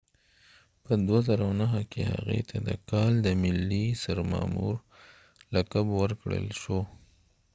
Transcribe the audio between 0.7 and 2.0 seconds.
په 2009